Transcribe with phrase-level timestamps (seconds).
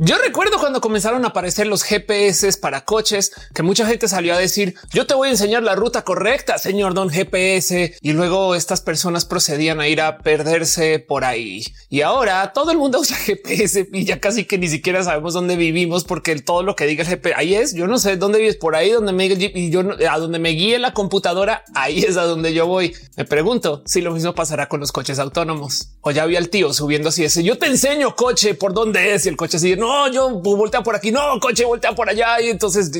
[0.00, 4.38] Yo recuerdo cuando comenzaron a aparecer los GPS para coches, que mucha gente salió a
[4.38, 7.96] decir yo te voy a enseñar la ruta correcta, señor don GPS.
[8.00, 11.64] Y luego estas personas procedían a ir a perderse por ahí.
[11.88, 15.56] Y ahora todo el mundo usa GPS y ya casi que ni siquiera sabemos dónde
[15.56, 17.74] vivimos porque todo lo que diga el GPS ahí es.
[17.74, 20.78] Yo no sé dónde vives por ahí, donde me y yo a donde me guíe
[20.78, 21.64] la computadora.
[21.74, 22.94] Ahí es a donde yo voy.
[23.16, 26.72] Me pregunto si lo mismo pasará con los coches autónomos o ya vi al tío
[26.72, 27.42] subiendo así ese.
[27.42, 29.74] Yo te enseño coche por dónde es y el coche así.
[29.74, 32.40] No, no, yo voltea por aquí, no, coche, voltea por allá.
[32.40, 32.90] Y entonces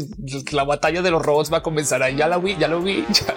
[0.53, 2.17] la batalla de los robots va a comenzar ahí.
[2.17, 3.05] Ya la vi, ya lo vi.
[3.19, 3.35] Ya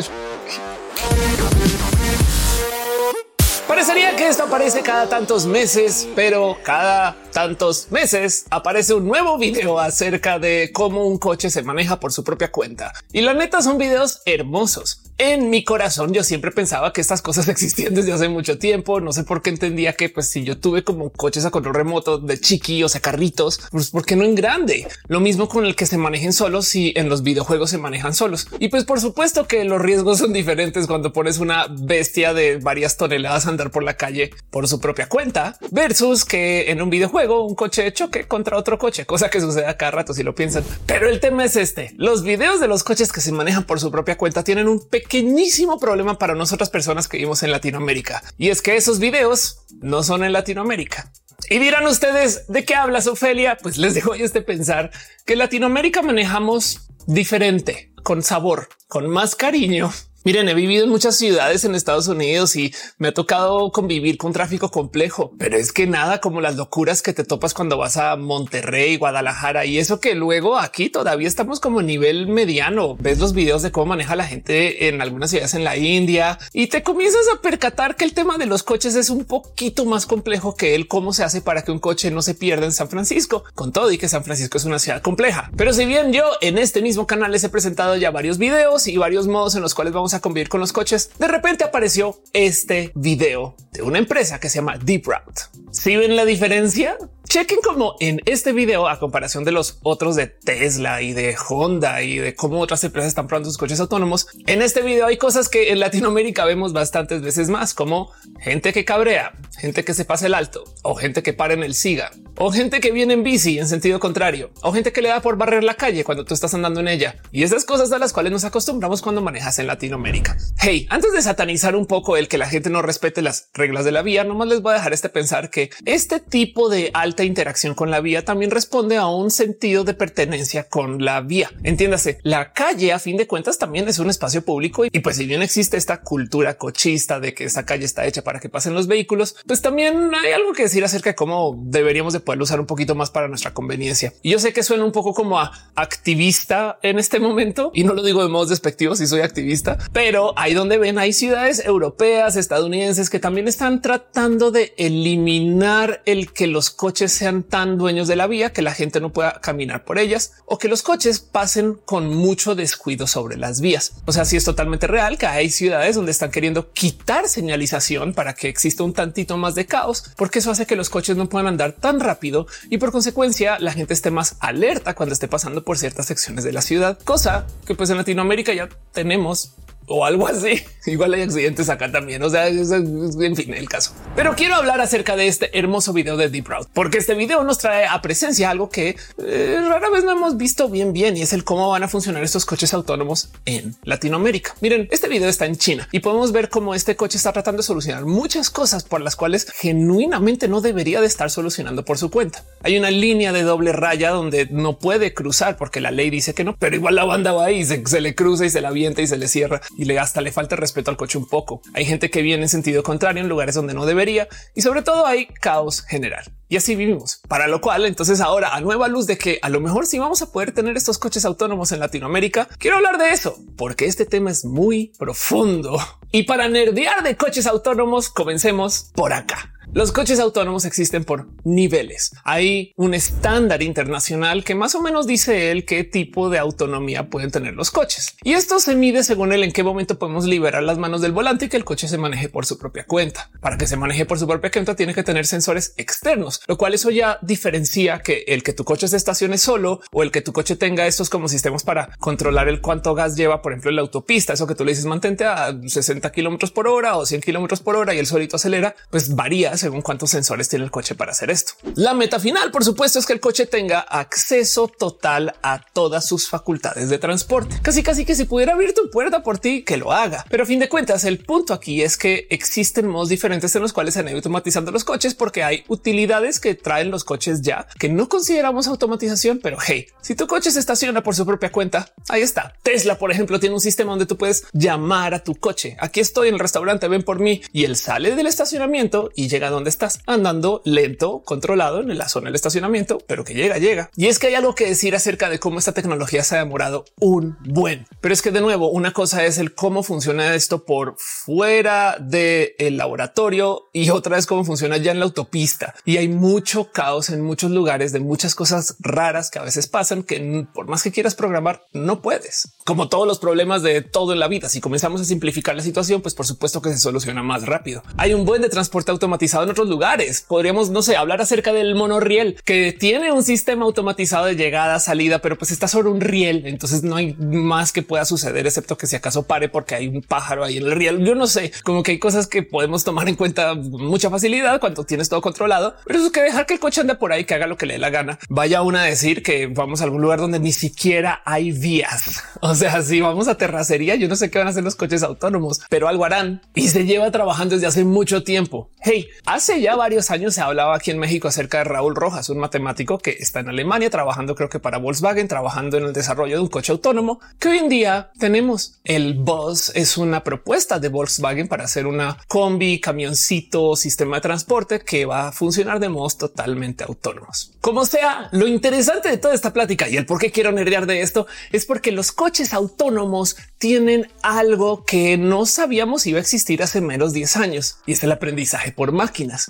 [3.67, 9.79] Parecería que esto aparece cada tantos meses, pero cada tantos meses aparece un nuevo video
[9.79, 12.91] acerca de cómo un coche se maneja por su propia cuenta.
[13.13, 17.47] Y la neta son videos hermosos en mi corazón yo siempre pensaba que estas cosas
[17.47, 18.99] existían desde hace mucho tiempo.
[18.99, 22.17] No sé por qué entendía que pues si yo tuve como coches a control remoto
[22.17, 24.87] de chiqui, o sea, carritos, pues por qué no en grande?
[25.07, 28.47] Lo mismo con el que se manejen solos si en los videojuegos se manejan solos.
[28.57, 32.97] Y pues por supuesto que los riesgos son diferentes cuando pones una bestia de varias
[32.97, 37.45] toneladas a andar por la calle por su propia cuenta versus que en un videojuego
[37.45, 40.63] un coche choque contra otro coche, cosa que sucede a cada rato si lo piensan.
[40.87, 41.93] Pero el tema es este.
[41.97, 45.10] Los videos de los coches que se manejan por su propia cuenta tienen un pequeño
[45.11, 48.23] pequeñísimo problema para nosotras personas que vivimos en Latinoamérica.
[48.37, 51.11] Y es que esos videos no son en Latinoamérica.
[51.49, 53.57] Y dirán ustedes de qué hablas, Ofelia?
[53.61, 54.89] Pues les dejo este pensar
[55.25, 59.91] que en Latinoamérica manejamos diferente, con sabor, con más cariño
[60.23, 64.33] Miren, he vivido en muchas ciudades en Estados Unidos y me ha tocado convivir con
[64.33, 68.15] tráfico complejo, pero es que nada como las locuras que te topas cuando vas a
[68.17, 72.95] Monterrey, Guadalajara y eso que luego aquí todavía estamos como nivel mediano.
[72.99, 76.67] Ves los videos de cómo maneja la gente en algunas ciudades en la India y
[76.67, 80.53] te comienzas a percatar que el tema de los coches es un poquito más complejo
[80.53, 83.43] que el cómo se hace para que un coche no se pierda en San Francisco,
[83.55, 85.49] con todo y que San Francisco es una ciudad compleja.
[85.57, 88.97] Pero si bien yo en este mismo canal les he presentado ya varios videos y
[88.97, 92.91] varios modos en los cuales vamos a convivir con los coches, de repente apareció este
[92.95, 95.41] video de una empresa que se llama Deep Route.
[95.71, 96.97] Si ven la diferencia,
[97.31, 102.03] chequen como en este video, a comparación de los otros de Tesla y de Honda
[102.03, 104.27] y de cómo otras empresas están probando sus coches autónomos.
[104.47, 108.83] En este video hay cosas que en Latinoamérica vemos bastantes veces más, como gente que
[108.83, 112.51] cabrea, gente que se pasa el alto o gente que para en el siga o
[112.51, 115.63] gente que viene en bici en sentido contrario o gente que le da por barrer
[115.63, 117.15] la calle cuando tú estás andando en ella.
[117.31, 120.35] Y esas cosas a las cuales nos acostumbramos cuando manejas en Latinoamérica.
[120.57, 123.93] Hey, antes de satanizar un poco el que la gente no respete las reglas de
[123.93, 127.75] la vía, nomás les voy a dejar este pensar que este tipo de alta interacción
[127.75, 131.51] con la vía también responde a un sentido de pertenencia con la vía.
[131.63, 135.25] Entiéndase, la calle a fin de cuentas también es un espacio público y pues si
[135.25, 138.87] bien existe esta cultura cochista de que esta calle está hecha para que pasen los
[138.87, 142.65] vehículos, pues también hay algo que decir acerca de cómo deberíamos de poder usar un
[142.65, 144.13] poquito más para nuestra conveniencia.
[144.21, 147.93] Y yo sé que suena un poco como a activista en este momento y no
[147.93, 152.35] lo digo de modos despectivos si soy activista, pero ahí donde ven hay ciudades europeas,
[152.35, 158.15] estadounidenses que también están tratando de eliminar el que los coches sean tan dueños de
[158.15, 161.75] la vía que la gente no pueda caminar por ellas o que los coches pasen
[161.85, 163.93] con mucho descuido sobre las vías.
[164.05, 168.33] O sea, si es totalmente real que hay ciudades donde están queriendo quitar señalización para
[168.33, 171.47] que exista un tantito más de caos, porque eso hace que los coches no puedan
[171.47, 175.77] andar tan rápido y por consecuencia la gente esté más alerta cuando esté pasando por
[175.77, 179.53] ciertas secciones de la ciudad, cosa que pues en Latinoamérica ya tenemos
[179.87, 180.61] o algo así.
[180.85, 182.23] Igual hay accidentes acá también.
[182.23, 183.93] O sea, es, en fin, el caso.
[184.15, 187.59] Pero quiero hablar acerca de este hermoso video de Deep Route, porque este video nos
[187.59, 191.33] trae a presencia algo que eh, rara vez no hemos visto bien, bien y es
[191.33, 194.55] el cómo van a funcionar estos coches autónomos en Latinoamérica.
[194.61, 197.67] Miren, este video está en China y podemos ver cómo este coche está tratando de
[197.67, 202.43] solucionar muchas cosas por las cuales genuinamente no debería de estar solucionando por su cuenta.
[202.63, 206.43] Hay una línea de doble raya donde no puede cruzar porque la ley dice que
[206.43, 209.01] no, pero igual la banda va ahí, se, se le cruza y se la avienta
[209.01, 211.63] y se le cierra y le hasta le falta respeto al coche un poco.
[211.73, 215.07] Hay gente que viene en sentido contrario en lugares donde no debería y sobre todo
[215.07, 216.23] hay caos general.
[216.49, 217.19] Y así vivimos.
[217.27, 220.21] Para lo cual, entonces ahora a nueva luz de que a lo mejor sí vamos
[220.21, 224.29] a poder tener estos coches autónomos en Latinoamérica, quiero hablar de eso porque este tema
[224.29, 225.79] es muy profundo.
[226.11, 229.51] Y para nerdear de coches autónomos, comencemos por acá.
[229.73, 232.11] Los coches autónomos existen por niveles.
[232.25, 237.31] Hay un estándar internacional que más o menos dice él qué tipo de autonomía pueden
[237.31, 238.17] tener los coches.
[238.21, 241.45] Y esto se mide según él en qué momento podemos liberar las manos del volante
[241.45, 243.31] y que el coche se maneje por su propia cuenta.
[243.39, 246.73] Para que se maneje por su propia cuenta tiene que tener sensores externos, lo cual
[246.73, 250.33] eso ya diferencia que el que tu coche se estacione solo o el que tu
[250.33, 253.83] coche tenga estos como sistemas para controlar el cuánto gas lleva, por ejemplo, en la
[253.83, 254.33] autopista.
[254.33, 257.77] Eso que tú le dices mantente a 60 kilómetros por hora o 100 kilómetros por
[257.77, 261.31] hora y el solito acelera, pues varía según cuántos sensores tiene el coche para hacer
[261.31, 261.53] esto.
[261.75, 266.27] La meta final, por supuesto, es que el coche tenga acceso total a todas sus
[266.27, 267.59] facultades de transporte.
[267.61, 270.25] Casi casi que si pudiera abrir tu puerta por ti, que lo haga.
[270.29, 273.73] Pero a fin de cuentas, el punto aquí es que existen modos diferentes en los
[273.73, 277.67] cuales se han ido automatizando los coches porque hay utilidades que traen los coches ya
[277.79, 281.93] que no consideramos automatización, pero hey, si tu coche se estaciona por su propia cuenta,
[282.09, 282.53] ahí está.
[282.63, 285.77] Tesla, por ejemplo, tiene un sistema donde tú puedes llamar a tu coche.
[285.79, 289.49] Aquí estoy en el restaurante, ven por mí y él sale del estacionamiento y llega
[289.51, 293.89] a donde estás andando lento, controlado en la zona del estacionamiento, pero que llega, llega.
[293.95, 296.85] Y es que hay algo que decir acerca de cómo esta tecnología se ha demorado
[296.99, 300.95] un buen, pero es que de nuevo, una cosa es el cómo funciona esto por
[300.97, 305.75] fuera del laboratorio y otra es cómo funciona ya en la autopista.
[305.85, 310.03] Y hay mucho caos en muchos lugares de muchas cosas raras que a veces pasan
[310.03, 312.53] que por más que quieras programar, no puedes.
[312.65, 316.01] Como todos los problemas de todo en la vida, si comenzamos a simplificar la situación,
[316.01, 317.83] pues por supuesto que se soluciona más rápido.
[317.97, 320.25] Hay un buen de transporte automatizado en otros lugares.
[320.27, 325.19] Podríamos, no sé, hablar acerca del monorriel que tiene un sistema automatizado de llegada, salida,
[325.19, 326.43] pero pues está sobre un riel.
[326.45, 330.01] Entonces no hay más que pueda suceder, excepto que si acaso pare porque hay un
[330.01, 331.03] pájaro ahí en el riel.
[331.05, 334.83] Yo no sé, como que hay cosas que podemos tomar en cuenta mucha facilidad cuando
[334.83, 337.33] tienes todo controlado, pero eso es que dejar que el coche ande por ahí, que
[337.33, 338.19] haga lo que le dé la gana.
[338.29, 342.23] Vaya una a decir que vamos a algún lugar donde ni siquiera hay vías.
[342.43, 345.03] O sea, si vamos a terracería, yo no sé qué van a hacer los coches
[345.03, 348.71] autónomos, pero algo harán y se lleva trabajando desde hace mucho tiempo.
[348.79, 352.37] Hey, hace ya varios años se hablaba aquí en México acerca de Raúl Rojas, un
[352.37, 356.41] matemático que está en Alemania trabajando, creo que para Volkswagen, trabajando en el desarrollo de
[356.41, 358.79] un coche autónomo que hoy en día tenemos.
[358.83, 364.79] El Bus es una propuesta de Volkswagen para hacer una combi, camioncito, sistema de transporte
[364.79, 367.51] que va a funcionar de modos totalmente autónomos.
[367.61, 371.01] Como sea, lo interesante de toda esta plática y el por qué quiero nerdear de
[371.01, 376.81] esto es porque los coches autónomos tienen algo que no sabíamos iba a existir hace
[376.81, 378.91] menos 10 años y es el aprendizaje por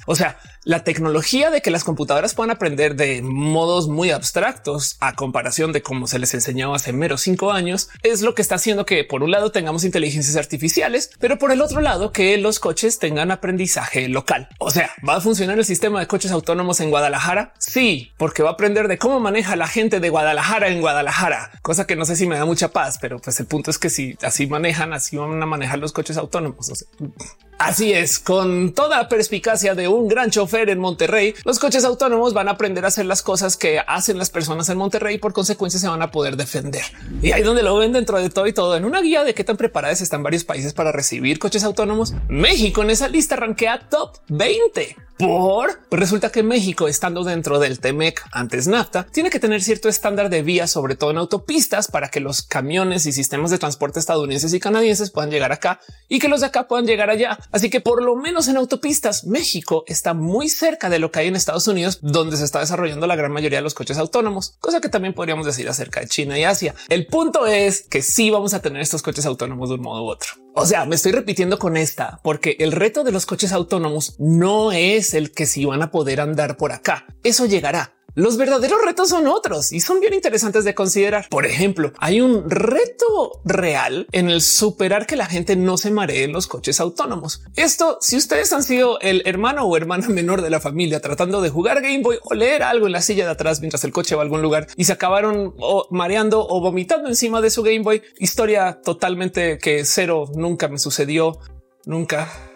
[0.06, 5.16] O sea, la tecnología de que las computadoras puedan aprender de modos muy abstractos a
[5.16, 8.86] comparación de cómo se les enseñaba hace menos cinco años es lo que está haciendo
[8.86, 13.00] que por un lado tengamos inteligencias artificiales, pero por el otro lado que los coches
[13.00, 14.50] tengan aprendizaje local.
[14.60, 17.54] O sea, va a funcionar el sistema de coches autónomos en Guadalajara.
[17.58, 21.88] Sí, porque va a aprender de cómo maneja la gente de Guadalajara en Guadalajara, cosa
[21.88, 24.16] que no sé si me da mucha paz, pero pues el punto es que si
[24.22, 26.72] así manejan, así van a manejar los coches autónomos.
[27.58, 32.48] Así es, con toda perspicacia de un gran chofer en Monterrey, los coches autónomos van
[32.48, 35.80] a aprender a hacer las cosas que hacen las personas en Monterrey y por consecuencia
[35.80, 36.84] se van a poder defender.
[37.22, 39.44] Y ahí donde lo ven dentro de todo y todo en una guía de qué
[39.44, 42.14] tan preparadas están varios países para recibir coches autónomos.
[42.28, 47.80] México en esa lista rankea top 20 por pues resulta que México, estando dentro del
[47.80, 52.10] Temec antes NAFTA, tiene que tener cierto estándar de vías, sobre todo en autopistas, para
[52.10, 56.28] que los camiones y sistemas de transporte estadounidenses y canadienses puedan llegar acá y que
[56.28, 57.38] los de acá puedan llegar allá.
[57.52, 61.28] Así que por lo menos en autopistas, México está muy cerca de lo que hay
[61.28, 64.82] en Estados Unidos, donde se está desarrollando la gran mayoría de los coches autónomos, cosa
[64.82, 66.76] que también podríamos decir acerca de China y Asia.
[66.90, 70.08] El punto es que sí vamos a tener estos coches autónomos de un modo u
[70.08, 70.32] otro.
[70.54, 74.72] O sea, me estoy repitiendo con esta porque el reto de los coches autónomos no
[74.72, 77.06] es el que si van a poder andar por acá.
[77.24, 77.94] Eso llegará.
[78.14, 81.28] Los verdaderos retos son otros y son bien interesantes de considerar.
[81.30, 86.24] Por ejemplo, hay un reto real en el superar que la gente no se maree
[86.24, 87.42] en los coches autónomos.
[87.56, 91.50] Esto, si ustedes han sido el hermano o hermana menor de la familia tratando de
[91.50, 94.22] jugar Game Boy o leer algo en la silla de atrás mientras el coche va
[94.22, 95.56] a algún lugar y se acabaron
[95.90, 101.40] mareando o vomitando encima de su Game Boy, historia totalmente que cero nunca me sucedió,
[101.86, 102.51] nunca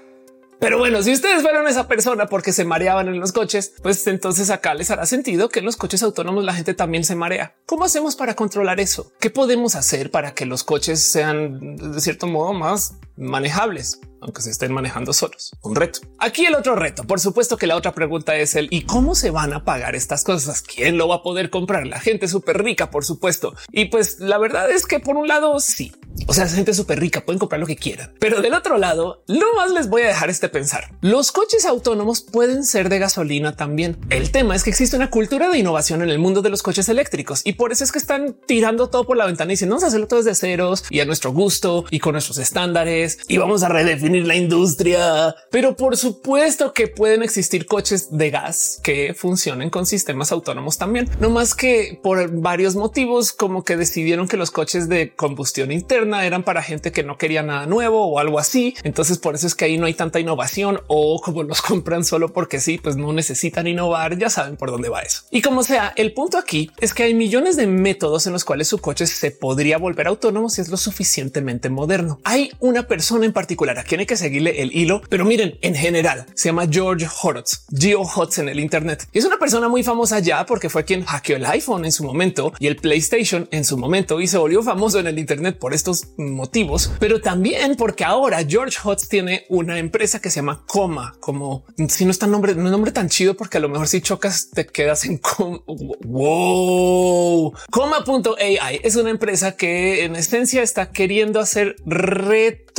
[0.59, 4.49] pero bueno, si ustedes fueron esa persona porque se mareaban en los coches, pues entonces
[4.49, 7.55] acá les hará sentido que en los coches autónomos la gente también se marea.
[7.65, 9.11] ¿Cómo hacemos para controlar eso?
[9.19, 13.99] ¿Qué podemos hacer para que los coches sean de cierto modo más manejables?
[14.25, 15.51] aunque se estén manejando solos.
[15.61, 15.99] Un reto.
[16.17, 17.03] Aquí el otro reto.
[17.03, 20.23] Por supuesto que la otra pregunta es el y cómo se van a pagar estas
[20.23, 20.63] cosas?
[20.63, 21.85] ¿Quién lo va a poder comprar?
[21.85, 23.53] La gente súper rica, por supuesto.
[23.71, 25.93] Y pues la verdad es que por un lado sí,
[26.27, 28.13] o sea, es gente súper rica, pueden comprar lo que quieran.
[28.19, 30.95] Pero del otro lado, no más les voy a dejar este pensar.
[31.01, 33.97] Los coches autónomos pueden ser de gasolina también.
[34.09, 36.89] El tema es que existe una cultura de innovación en el mundo de los coches
[36.89, 39.83] eléctricos y por eso es que están tirando todo por la ventana y diciendo vamos
[39.83, 43.63] a hacerlo todo desde ceros y a nuestro gusto y con nuestros estándares y vamos
[43.63, 45.35] a redefinir la industria.
[45.51, 51.09] Pero por supuesto que pueden existir coches de gas que funcionen con sistemas autónomos también.
[51.19, 56.25] No más que por varios motivos, como que decidieron que los coches de combustión interna
[56.25, 58.75] eran para gente que no quería nada nuevo o algo así.
[58.83, 62.33] Entonces por eso es que ahí no hay tanta innovación o como los compran solo
[62.33, 64.17] porque sí, pues no necesitan innovar.
[64.17, 65.23] Ya saben por dónde va eso.
[65.31, 68.67] Y como sea, el punto aquí es que hay millones de métodos en los cuales
[68.67, 72.19] su coche se podría volver autónomo si es lo suficientemente moderno.
[72.23, 75.75] Hay una persona en particular a quien hay que seguirle el hilo, pero miren, en
[75.75, 79.07] general se llama George Horowitz, Geo Hotz en el Internet.
[79.11, 82.03] Y es una persona muy famosa ya porque fue quien hackeó el iPhone en su
[82.03, 85.73] momento y el PlayStation en su momento y se volvió famoso en el Internet por
[85.73, 91.15] estos motivos, pero también porque ahora George Hotz tiene una empresa que se llama Coma,
[91.19, 94.01] como si no está nombre, no es nombre tan chido porque a lo mejor si
[94.01, 95.59] chocas te quedas en coma.
[95.67, 97.53] Wow.
[97.71, 101.75] Coma.ai es una empresa que en esencia está queriendo hacer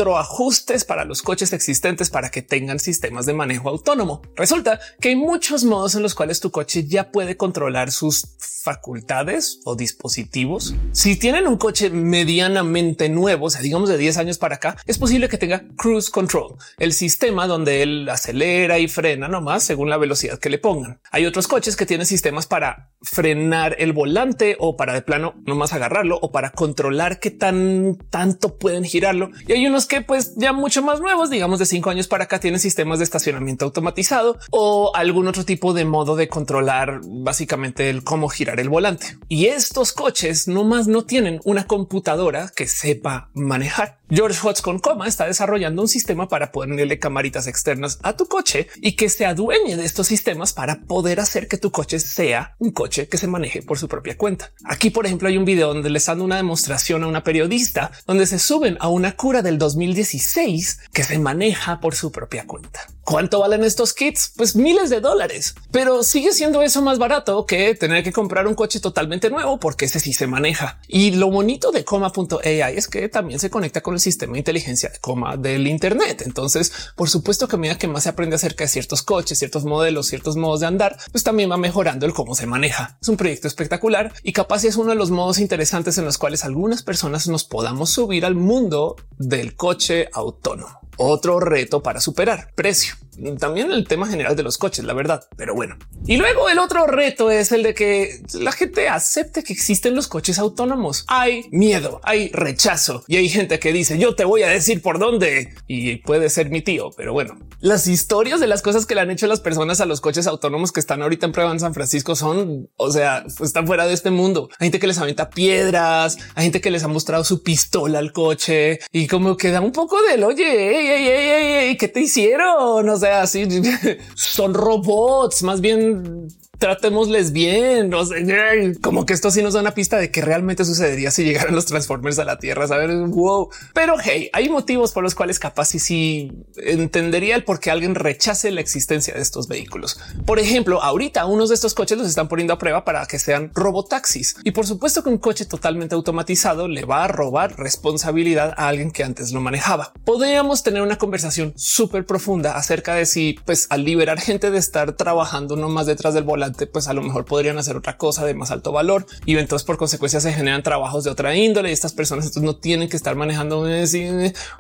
[0.06, 4.22] retroajustes para los coches existentes para que tengan sistemas de manejo autónomo.
[4.36, 8.36] Resulta que hay muchos modos en los cuales tu coche ya puede controlar sus
[8.66, 10.75] facultades o dispositivos.
[10.90, 14.98] Si tienen un coche medianamente nuevo, o sea, digamos de 10 años para acá, es
[14.98, 19.98] posible que tenga cruise control, el sistema donde él acelera y frena nomás según la
[19.98, 21.00] velocidad que le pongan.
[21.12, 25.72] Hay otros coches que tienen sistemas para frenar el volante o para de plano nomás
[25.72, 29.30] agarrarlo o para controlar qué tan tanto pueden girarlo.
[29.46, 32.40] Y hay unos que pues ya mucho más nuevos, digamos de cinco años para acá,
[32.40, 38.04] tienen sistemas de estacionamiento automatizado o algún otro tipo de modo de controlar básicamente el
[38.04, 39.18] cómo girar el volante.
[39.28, 43.98] Y estos coches nomás no tienen una computadora que sepa manejar.
[44.08, 48.68] George Hotz con coma está desarrollando un sistema para ponerle camaritas externas a tu coche
[48.76, 52.70] y que se adueñe de estos sistemas para poder hacer que tu coche sea un
[52.70, 54.52] coche que se maneje por su propia cuenta.
[54.64, 58.26] Aquí, por ejemplo, hay un video donde les dando una demostración a una periodista donde
[58.26, 62.86] se suben a una cura del 2016 que se maneja por su propia cuenta.
[63.06, 64.32] ¿Cuánto valen estos kits?
[64.36, 68.56] Pues miles de dólares, pero sigue siendo eso más barato que tener que comprar un
[68.56, 70.80] coche totalmente nuevo porque ese sí se maneja.
[70.88, 74.88] Y lo bonito de coma.ai es que también se conecta con el sistema de inteligencia
[74.88, 76.24] de coma del Internet.
[76.26, 79.64] Entonces, por supuesto que a medida que más se aprende acerca de ciertos coches, ciertos
[79.64, 82.98] modelos, ciertos modos de andar, pues también va mejorando el cómo se maneja.
[83.00, 86.44] Es un proyecto espectacular y capaz es uno de los modos interesantes en los cuales
[86.44, 90.80] algunas personas nos podamos subir al mundo del coche autónomo.
[90.99, 92.96] Otro reto para superar precio
[93.38, 95.76] también el tema general de los coches, la verdad, pero bueno.
[96.06, 100.08] Y luego el otro reto es el de que la gente acepte que existen los
[100.08, 101.04] coches autónomos.
[101.08, 104.99] Hay miedo, hay rechazo y hay gente que dice yo te voy a decir por
[104.99, 109.00] dónde y puede ser mi tío, pero bueno, las historias de las cosas que le
[109.00, 111.75] han hecho las personas a los coches autónomos que están ahorita en prueba en San
[111.75, 114.49] Francisco son, o sea, están fuera de este mundo.
[114.58, 118.12] Hay gente que les avienta piedras, hay gente que les ha mostrado su pistola al
[118.12, 122.88] coche y como que da un poco del oye, ¿qué te hicieron?
[122.88, 123.46] O así
[124.14, 127.90] son robots, más bien tratémosles bien.
[127.90, 131.25] No sé, como que esto sí nos da una pista de que realmente sucedería si
[131.25, 132.66] llegaran los Transformers a la Tierra.
[132.66, 137.60] Saber wow, pero hey, hay motivos por los cuales capaz y sí entendería el por
[137.60, 139.98] qué alguien rechace la existencia de estos vehículos.
[140.25, 143.50] Por ejemplo, ahorita unos de estos coches los están poniendo a prueba para que sean
[143.54, 148.68] robotaxis y por supuesto que un coche totalmente automatizado le va a robar responsabilidad a
[148.68, 149.92] alguien que antes lo manejaba.
[150.04, 154.92] Podríamos tener una conversación súper profunda acerca de si, pues, al liberar gente de estar
[154.92, 158.34] trabajando no más detrás del volante pues a lo mejor podrían hacer otra cosa de
[158.34, 161.92] más alto valor y entonces por consecuencia se generan trabajos de otra índole y estas
[161.92, 163.66] personas entonces no tienen que estar manejando.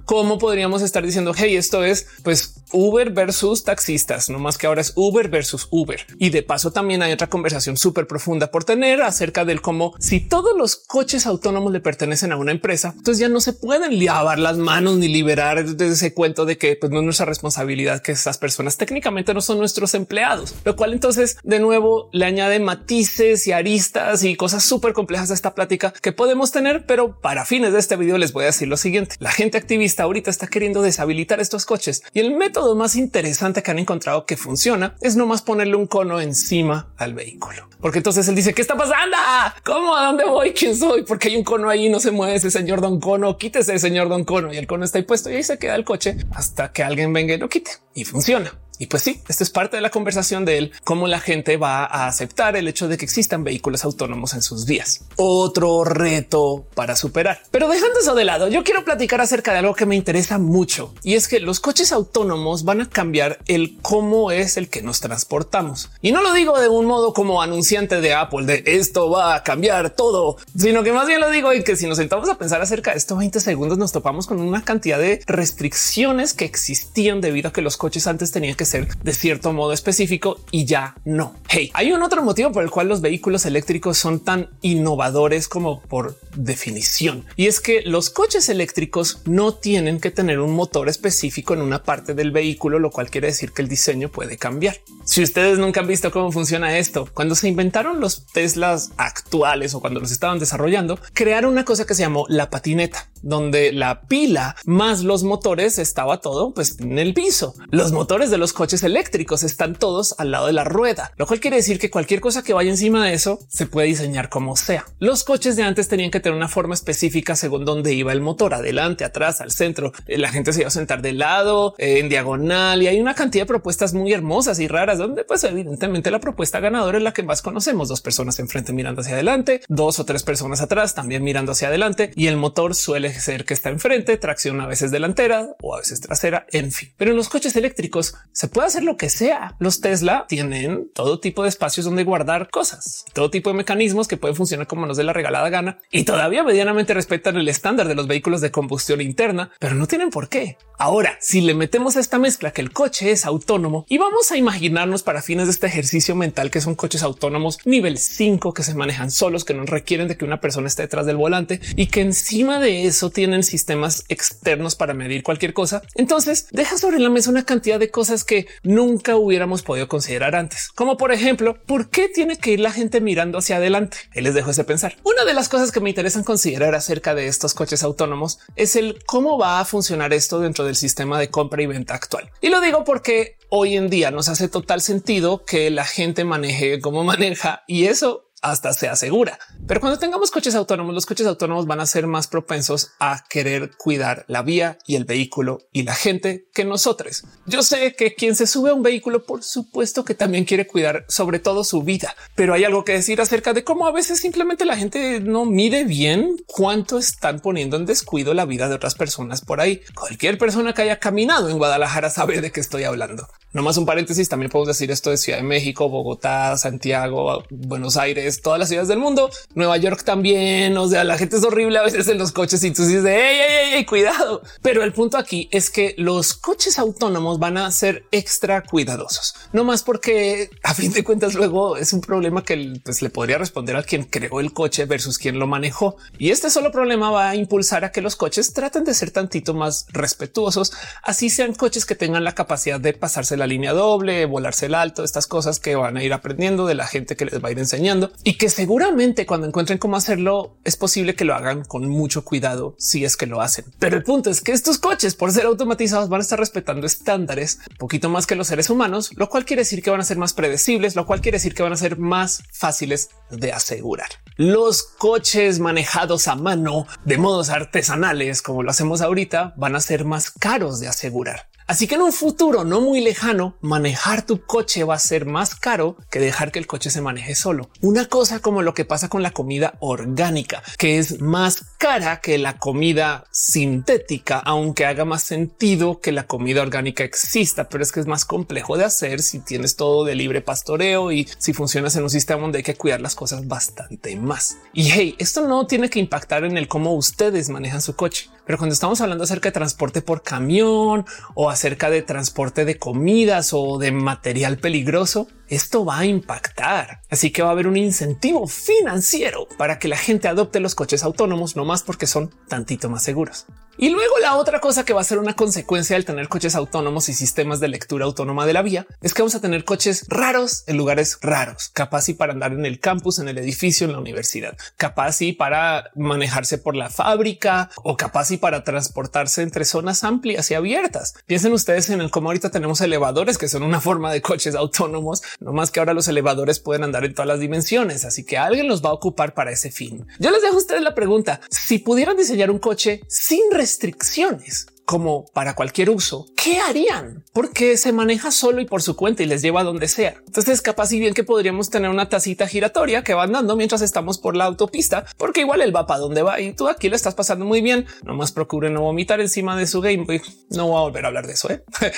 [0.04, 4.80] ¿Cómo podríamos estar diciendo, hey, esto es pues Uber versus taxistas, no más que ahora
[4.80, 6.04] es Uber versus Uber.
[6.18, 10.20] Y de paso también hay otra conversación súper profunda por tener acerca del cómo si
[10.20, 14.38] todos los coches autónomos le pertenecen a una empresa, entonces ya no se pueden lavar
[14.38, 18.12] las manos ni liberar de ese cuento de que pues, no es nuestra responsabilidad que
[18.12, 21.75] esas personas técnicamente no son nuestros empleados, lo cual entonces de nuevo
[22.12, 26.86] le añade matices y aristas y cosas súper complejas a esta plática que podemos tener,
[26.86, 29.16] pero para fines de este video les voy a decir lo siguiente.
[29.18, 33.70] La gente activista ahorita está queriendo deshabilitar estos coches y el método más interesante que
[33.70, 37.68] han encontrado que funciona es nomás ponerle un cono encima al vehículo.
[37.80, 39.16] Porque entonces él dice, ¿qué está pasando?
[39.64, 39.94] ¿Cómo?
[39.94, 40.52] ¿A dónde voy?
[40.52, 41.02] ¿Quién soy?
[41.02, 44.24] Porque hay un cono ahí, no se mueve ese señor Don Cono, quítese señor Don
[44.24, 46.82] Cono y el cono está ahí puesto y ahí se queda el coche hasta que
[46.82, 48.52] alguien venga y lo quite y funciona.
[48.78, 51.84] Y pues sí, esto es parte de la conversación de él, cómo la gente va
[51.84, 55.04] a aceptar el hecho de que existan vehículos autónomos en sus vías.
[55.16, 57.42] Otro reto para superar.
[57.50, 60.92] Pero dejando eso de lado, yo quiero platicar acerca de algo que me interesa mucho
[61.02, 65.00] y es que los coches autónomos van a cambiar el cómo es el que nos
[65.00, 65.90] transportamos.
[66.02, 69.42] Y no lo digo de un modo como anunciante de Apple de esto va a
[69.42, 72.60] cambiar todo, sino que más bien lo digo y que si nos sentamos a pensar
[72.60, 77.48] acerca de estos 20 segundos nos topamos con una cantidad de restricciones que existían debido
[77.48, 81.34] a que los coches antes tenían que ser de cierto modo específico y ya no.
[81.72, 86.18] Hay un otro motivo por el cual los vehículos eléctricos son tan innovadores como por
[86.34, 87.24] definición.
[87.36, 91.82] Y es que los coches eléctricos no tienen que tener un motor específico en una
[91.82, 94.76] parte del vehículo, lo cual quiere decir que el diseño puede cambiar.
[95.04, 99.80] Si ustedes nunca han visto cómo funciona esto, cuando se inventaron los Teslas actuales o
[99.80, 103.08] cuando los estaban desarrollando, crearon una cosa que se llamó la patineta.
[103.22, 107.54] donde la pila más los motores estaba todo pues en el piso.
[107.70, 111.40] Los motores de los coches eléctricos están todos al lado de la rueda, lo cual
[111.40, 114.86] quiere decir que cualquier cosa que vaya encima de eso se puede diseñar como sea.
[114.98, 118.54] Los coches de antes tenían que tener una forma específica según dónde iba el motor,
[118.54, 119.92] adelante, atrás, al centro.
[120.06, 123.14] Eh, la gente se iba a sentar de lado, eh, en diagonal y hay una
[123.14, 127.12] cantidad de propuestas muy hermosas y raras donde pues evidentemente la propuesta ganadora es la
[127.12, 127.88] que más conocemos.
[127.88, 132.10] Dos personas enfrente mirando hacia adelante, dos o tres personas atrás también mirando hacia adelante
[132.16, 136.00] y el motor suele ser que está enfrente, tracción a veces delantera o a veces
[136.00, 136.92] trasera, en fin.
[136.96, 139.56] Pero en los coches eléctricos se puede hacer lo que sea.
[139.58, 144.16] Los Tesla tienen todo tipo de espacios donde guardar cosas, todo tipo de mecanismos que
[144.16, 147.94] pueden funcionar como nos dé la regalada gana y todavía medianamente respetan el estándar de
[147.94, 150.56] los vehículos de combustión interna, pero no tienen por qué.
[150.78, 154.36] Ahora, si le metemos a esta mezcla que el coche es autónomo y vamos a
[154.36, 158.74] imaginarnos para fines de este ejercicio mental que son coches autónomos nivel 5 que se
[158.74, 162.02] manejan solos, que no requieren de que una persona esté detrás del volante y que
[162.02, 167.30] encima de eso tienen sistemas externos para medir cualquier cosa, entonces deja sobre la mesa
[167.30, 172.08] una cantidad de cosas que nunca hubiéramos podido considerar antes, como por ejemplo, ¿por qué
[172.08, 173.96] tiene que ir la gente mirando hacia adelante?
[174.14, 174.96] Les dejo ese pensar.
[175.04, 178.98] Una de las cosas que me interesan considerar acerca de estos coches autónomos es el
[179.06, 182.30] cómo va a funcionar esto dentro del sistema de compra y venta actual.
[182.40, 186.80] Y lo digo porque hoy en día nos hace total sentido que la gente maneje
[186.80, 189.38] como maneja y eso hasta se asegura.
[189.66, 193.72] Pero cuando tengamos coches autónomos, los coches autónomos van a ser más propensos a querer
[193.76, 197.24] cuidar la vía y el vehículo y la gente que nosotros.
[197.46, 201.04] Yo sé que quien se sube a un vehículo, por supuesto que también quiere cuidar
[201.08, 204.64] sobre todo su vida, pero hay algo que decir acerca de cómo a veces simplemente
[204.64, 209.40] la gente no mide bien cuánto están poniendo en descuido la vida de otras personas
[209.40, 209.80] por ahí.
[209.96, 213.26] Cualquier persona que haya caminado en Guadalajara sabe de qué estoy hablando.
[213.52, 217.96] No más un paréntesis, también podemos decir esto de Ciudad de México, Bogotá, Santiago, Buenos
[217.96, 220.76] Aires, todas las ciudades del mundo, Nueva York también.
[220.76, 223.84] O sea, la gente es horrible a veces en los coches y tú dices, hey,
[223.86, 224.42] cuidado.
[224.62, 229.64] Pero el punto aquí es que los coches autónomos van a ser extra cuidadosos, no
[229.64, 233.76] más porque a fin de cuentas luego es un problema que pues, le podría responder
[233.76, 235.96] a quien creó el coche versus quien lo manejó.
[236.18, 239.54] Y este solo problema va a impulsar a que los coches traten de ser tantito
[239.54, 244.66] más respetuosos, así sean coches que tengan la capacidad de pasarse la línea doble, volarse
[244.66, 247.48] el alto, estas cosas que van a ir aprendiendo de la gente que les va
[247.48, 251.64] a ir enseñando y que seguramente cuando encuentren cómo hacerlo es posible que lo hagan
[251.64, 253.64] con mucho cuidado si es que lo hacen.
[253.78, 257.60] Pero el punto es que estos coches por ser automatizados van a estar respetando estándares
[257.70, 260.18] un poquito más que los seres humanos, lo cual quiere decir que van a ser
[260.18, 264.08] más predecibles, lo cual quiere decir que van a ser más fáciles de asegurar.
[264.36, 270.04] Los coches manejados a mano de modos artesanales como lo hacemos ahorita van a ser
[270.04, 271.48] más caros de asegurar.
[271.66, 275.56] Así que en un futuro no muy lejano, manejar tu coche va a ser más
[275.56, 277.70] caro que dejar que el coche se maneje solo.
[277.80, 282.38] Una cosa como lo que pasa con la comida orgánica, que es más cara que
[282.38, 287.98] la comida sintética, aunque haga más sentido que la comida orgánica exista, pero es que
[287.98, 292.04] es más complejo de hacer si tienes todo de libre pastoreo y si funcionas en
[292.04, 294.58] un sistema donde hay que cuidar las cosas bastante más.
[294.72, 298.30] Y hey, esto no tiene que impactar en el cómo ustedes manejan su coche.
[298.46, 303.54] Pero cuando estamos hablando acerca de transporte por camión o acerca de transporte de comidas
[303.54, 307.00] o de material peligroso, esto va a impactar.
[307.10, 311.02] Así que va a haber un incentivo financiero para que la gente adopte los coches
[311.02, 313.46] autónomos, no más porque son tantito más seguros.
[313.78, 317.10] Y luego la otra cosa que va a ser una consecuencia del tener coches autónomos
[317.10, 320.64] y sistemas de lectura autónoma de la vía es que vamos a tener coches raros
[320.66, 323.98] en lugares raros, capaz y para andar en el campus, en el edificio, en la
[323.98, 330.04] universidad, capaz y para manejarse por la fábrica o capaz y para transportarse entre zonas
[330.04, 331.14] amplias y abiertas.
[331.26, 335.22] Piensen ustedes en el cómo ahorita tenemos elevadores que son una forma de coches autónomos,
[335.40, 338.68] no más que ahora los elevadores pueden andar en todas las dimensiones, así que alguien
[338.68, 340.06] los va a ocupar para ese fin.
[340.18, 345.26] Yo les dejo a ustedes la pregunta, si pudieran diseñar un coche sin restricciones como
[345.34, 347.24] para cualquier uso, ¿qué harían?
[347.32, 350.22] Porque se maneja solo y por su cuenta y les lleva a donde sea.
[350.26, 354.18] Entonces capaz y bien que podríamos tener una tacita giratoria que va andando mientras estamos
[354.18, 357.14] por la autopista, porque igual él va para donde va y tú aquí lo estás
[357.14, 357.86] pasando muy bien.
[358.04, 360.22] Nomás procure no vomitar encima de su Game Boy.
[360.50, 361.50] No voy a volver a hablar de eso.
[361.50, 361.64] ¿eh?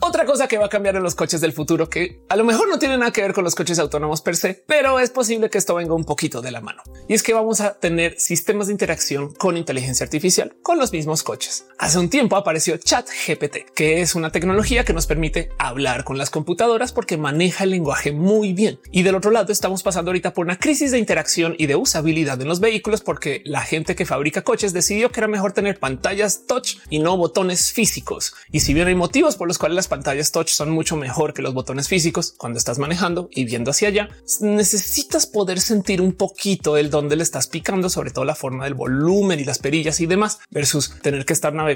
[0.00, 2.68] Otra cosa que va a cambiar en los coches del futuro, que a lo mejor
[2.68, 5.58] no tiene nada que ver con los coches autónomos per se, pero es posible que
[5.58, 6.82] esto venga un poquito de la mano.
[7.08, 11.22] Y es que vamos a tener sistemas de interacción con inteligencia artificial con los mismos
[11.22, 11.66] coches.
[11.84, 16.16] Hace un tiempo apareció Chat GPT, que es una tecnología que nos permite hablar con
[16.16, 18.80] las computadoras porque maneja el lenguaje muy bien.
[18.90, 22.40] Y del otro lado estamos pasando ahorita por una crisis de interacción y de usabilidad
[22.40, 26.46] en los vehículos porque la gente que fabrica coches decidió que era mejor tener pantallas
[26.46, 28.34] touch y no botones físicos.
[28.50, 31.42] Y si bien hay motivos por los cuales las pantallas touch son mucho mejor que
[31.42, 34.08] los botones físicos cuando estás manejando y viendo hacia allá,
[34.40, 38.72] necesitas poder sentir un poquito el dónde le estás picando, sobre todo la forma del
[38.72, 41.73] volumen y las perillas y demás, versus tener que estar navegando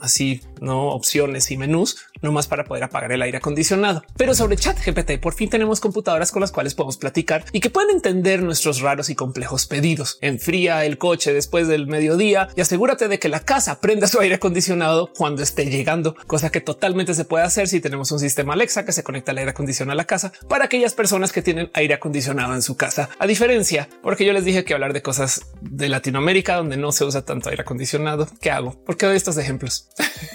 [0.00, 4.02] así, no opciones y menús, no más para poder apagar el aire acondicionado.
[4.16, 7.70] Pero sobre chat GPT, por fin tenemos computadoras con las cuales podemos platicar y que
[7.70, 10.18] pueden entender nuestros raros y complejos pedidos.
[10.20, 14.36] Enfría el coche después del mediodía y asegúrate de que la casa prenda su aire
[14.36, 18.84] acondicionado cuando esté llegando, cosa que totalmente se puede hacer si tenemos un sistema Alexa
[18.84, 21.94] que se conecta al aire acondicionado a la casa para aquellas personas que tienen aire
[21.94, 23.10] acondicionado en su casa.
[23.18, 27.04] A diferencia, porque yo les dije que hablar de cosas de Latinoamérica donde no se
[27.04, 28.28] usa tanto aire acondicionado.
[28.40, 28.80] ¿Qué hago?
[28.84, 29.88] Porque estos ejemplos?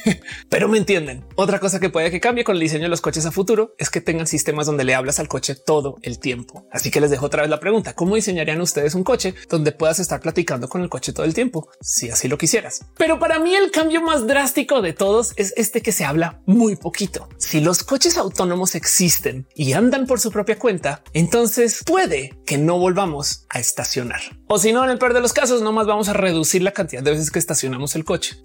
[0.49, 1.25] Pero me entienden.
[1.35, 3.89] Otra cosa que puede que cambie con el diseño de los coches a futuro es
[3.89, 6.67] que tengan sistemas donde le hablas al coche todo el tiempo.
[6.71, 7.93] Así que les dejo otra vez la pregunta.
[7.93, 11.69] ¿Cómo diseñarían ustedes un coche donde puedas estar platicando con el coche todo el tiempo?
[11.81, 12.85] Si así lo quisieras.
[12.97, 16.75] Pero para mí el cambio más drástico de todos es este que se habla muy
[16.75, 17.27] poquito.
[17.37, 22.77] Si los coches autónomos existen y andan por su propia cuenta, entonces puede que no
[22.77, 24.21] volvamos a estacionar.
[24.47, 26.71] O si no, en el peor de los casos, no más vamos a reducir la
[26.71, 28.35] cantidad de veces que estacionamos el coche.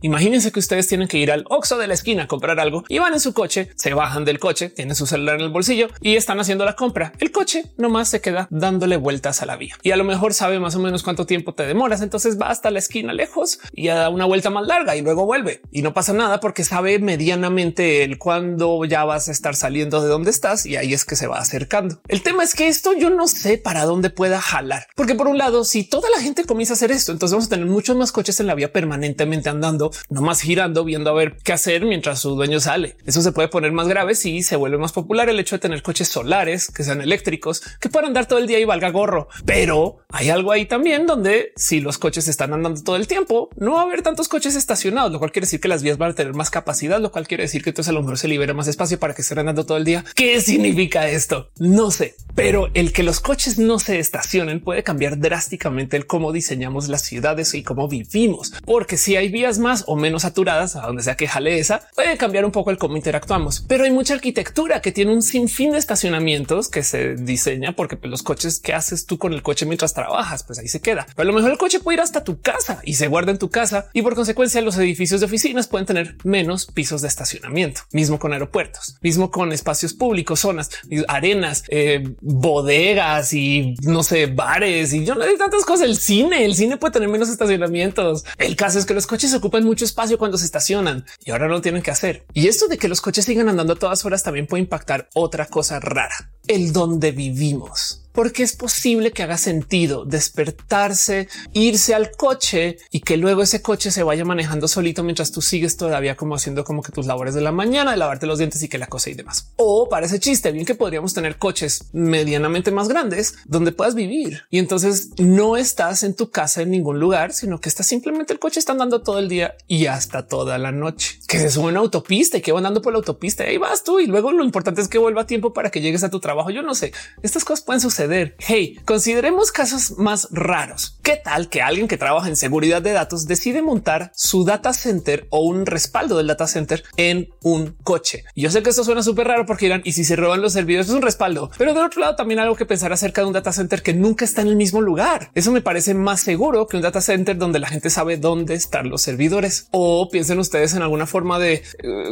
[0.00, 2.98] Imagínense que ustedes tienen que ir al Oxxo de la esquina a comprar algo y
[2.98, 6.16] van en su coche, se bajan del coche, tienen su celular en el bolsillo y
[6.16, 7.12] están haciendo la compra.
[7.18, 10.60] El coche nomás se queda dándole vueltas a la vía y a lo mejor sabe
[10.60, 12.02] más o menos cuánto tiempo te demoras.
[12.02, 15.62] Entonces va hasta la esquina lejos y da una vuelta más larga y luego vuelve
[15.70, 20.08] y no pasa nada porque sabe medianamente el cuándo ya vas a estar saliendo de
[20.08, 22.00] donde estás y ahí es que se va acercando.
[22.08, 25.38] El tema es que esto yo no sé para dónde pueda jalar, porque por un
[25.38, 28.12] lado, si toda la gente comienza a hacer esto, entonces vamos a tener muchos más
[28.12, 32.34] coches en la vía permanentemente andando, nomás girando, viendo a ver qué hacer mientras su
[32.34, 32.96] dueño sale.
[33.06, 35.82] Eso se puede poner más grave si se vuelve más popular el hecho de tener
[35.82, 39.28] coches solares que sean eléctricos, que puedan andar todo el día y valga gorro.
[39.44, 43.72] Pero hay algo ahí también donde si los coches están andando todo el tiempo, no
[43.72, 46.14] va a haber tantos coches estacionados, lo cual quiere decir que las vías van a
[46.14, 48.98] tener más capacidad, lo cual quiere decir que entonces a lo se libera más espacio
[48.98, 50.04] para que estén andando todo el día.
[50.14, 51.50] ¿Qué significa esto?
[51.58, 56.32] No sé, pero el que los coches no se estacionen puede cambiar drásticamente el cómo
[56.32, 61.02] diseñamos las ciudades y cómo vivimos, porque si hay más o menos saturadas, a donde
[61.02, 63.64] sea que jale esa, puede cambiar un poco el cómo interactuamos.
[63.68, 68.10] Pero hay mucha arquitectura que tiene un sinfín de estacionamientos que se diseña porque pues,
[68.10, 71.06] los coches que haces tú con el coche mientras trabajas, pues ahí se queda.
[71.14, 73.38] Pero a lo mejor el coche puede ir hasta tu casa y se guarda en
[73.38, 77.82] tu casa y por consecuencia los edificios de oficinas pueden tener menos pisos de estacionamiento,
[77.92, 80.70] mismo con aeropuertos, mismo con espacios públicos, zonas,
[81.08, 85.86] arenas, eh, bodegas y no sé, bares y yo no hay tantas cosas.
[85.88, 88.24] El cine, el cine puede tener menos estacionamientos.
[88.38, 91.54] El caso es que los coches ocupan mucho espacio cuando se estacionan y ahora no
[91.54, 92.26] lo tienen que hacer.
[92.32, 95.46] Y esto de que los coches sigan andando a todas horas también puede impactar otra
[95.46, 102.78] cosa rara, el donde vivimos porque es posible que haga sentido despertarse, irse al coche
[102.90, 106.64] y que luego ese coche se vaya manejando solito mientras tú sigues todavía como haciendo
[106.64, 109.10] como que tus labores de la mañana, de lavarte los dientes y que la cosa
[109.10, 109.52] y demás.
[109.54, 114.58] O parece chiste, bien que podríamos tener coches medianamente más grandes donde puedas vivir y
[114.58, 118.58] entonces no estás en tu casa en ningún lugar, sino que está simplemente el coche
[118.58, 121.20] está andando todo el día y hasta toda la noche.
[121.28, 123.84] Que se sube una autopista y que va andando por la autopista y ahí vas
[123.84, 126.18] tú y luego lo importante es que vuelva a tiempo para que llegues a tu
[126.18, 126.50] trabajo.
[126.50, 128.07] Yo no sé, estas cosas pueden suceder
[128.38, 130.98] Hey, consideremos casos más raros.
[131.02, 135.26] ¿Qué tal que alguien que trabaja en seguridad de datos decide montar su data center
[135.30, 138.24] o un respaldo del data center en un coche?
[138.34, 140.88] Yo sé que esto suena súper raro porque dirán, y si se roban los servidores
[140.88, 143.52] es un respaldo, pero del otro lado también algo que pensar acerca de un data
[143.52, 145.30] center que nunca está en el mismo lugar.
[145.34, 148.88] Eso me parece más seguro que un data center donde la gente sabe dónde están
[148.88, 149.68] los servidores.
[149.70, 151.62] O piensen ustedes en alguna forma de eh,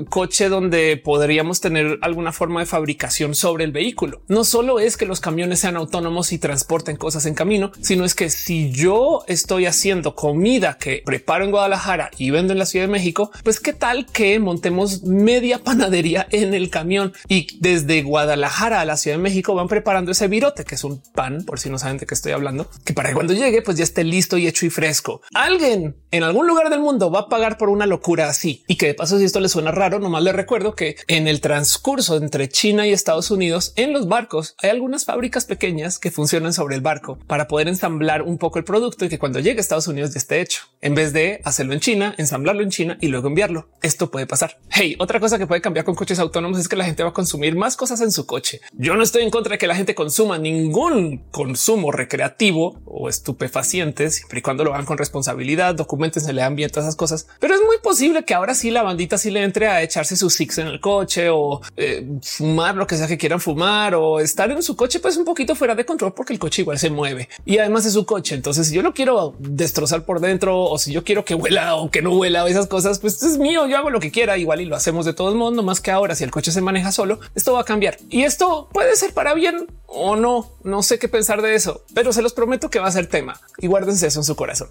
[0.08, 4.22] coche donde podríamos tener alguna forma de fabricación sobre el vehículo.
[4.28, 8.14] No solo es que los camiones sean autónomos y transporten cosas en camino, sino es
[8.14, 12.86] que si yo estoy haciendo comida que preparo en Guadalajara y vendo en la Ciudad
[12.86, 18.80] de México, pues qué tal que montemos media panadería en el camión y desde Guadalajara
[18.80, 21.70] a la Ciudad de México van preparando ese virote, que es un pan, por si
[21.70, 24.46] no saben de qué estoy hablando, que para cuando llegue pues ya esté listo y
[24.46, 25.20] hecho y fresco.
[25.34, 28.86] Alguien en algún lugar del mundo va a pagar por una locura así y que
[28.86, 32.48] de paso si esto le suena raro, nomás le recuerdo que en el transcurso entre
[32.48, 35.65] China y Estados Unidos en los barcos hay algunas fábricas pequeñas
[36.00, 39.40] que funcionan sobre el barco para poder ensamblar un poco el producto y que cuando
[39.40, 42.70] llegue a Estados Unidos ya esté hecho en vez de hacerlo en China, ensamblarlo en
[42.70, 43.68] China y luego enviarlo.
[43.82, 44.58] Esto puede pasar.
[44.70, 47.12] Hey, otra cosa que puede cambiar con coches autónomos es que la gente va a
[47.12, 48.60] consumir más cosas en su coche.
[48.72, 54.14] Yo no estoy en contra de que la gente consuma ningún consumo recreativo o estupefacientes
[54.14, 57.26] siempre y cuando lo hagan con responsabilidad, documenten, se lean bien todas esas cosas.
[57.40, 60.34] Pero es muy posible que ahora sí la bandita sí le entre a echarse sus
[60.34, 64.50] six en el coche o eh, fumar lo que sea que quieran fumar o estar
[64.50, 67.28] en su coche pues un poquito fuera de control porque el coche igual se mueve
[67.44, 68.34] y además es su coche.
[68.34, 71.90] Entonces, si yo lo quiero destrozar por dentro o si yo quiero que huela o
[71.90, 73.66] que no huela o esas cosas, pues es mío.
[73.66, 75.90] Yo hago lo que quiera igual y lo hacemos de todos modos, no más que
[75.90, 79.12] ahora si el coche se maneja solo, esto va a cambiar y esto puede ser
[79.12, 80.50] para bien o no.
[80.62, 83.40] No sé qué pensar de eso, pero se los prometo que va a ser tema
[83.58, 84.68] y guárdense eso en su corazón.